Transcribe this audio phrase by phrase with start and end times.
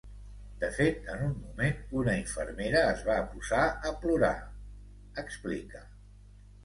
[0.61, 3.61] “De fet, en un moment, una infermera es va posar
[3.91, 4.35] a plorar”,
[5.27, 5.85] explica.